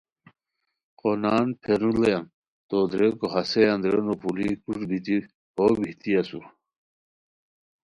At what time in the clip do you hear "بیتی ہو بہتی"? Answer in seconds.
4.89-6.11